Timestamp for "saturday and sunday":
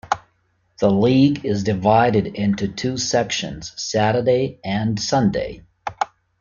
3.75-5.61